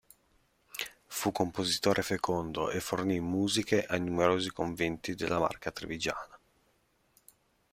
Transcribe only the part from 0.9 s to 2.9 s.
Fu compositore fecondo e